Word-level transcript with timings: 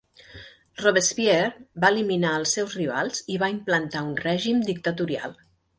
Robespierre 0.83 1.51
va 1.85 1.93
eliminar 1.95 2.33
als 2.39 2.55
seus 2.59 2.75
rivals 2.81 3.23
i 3.35 3.39
va 3.45 3.53
implantar 3.61 4.07
un 4.11 4.21
règim 4.29 4.69
dictatorial. 4.73 5.43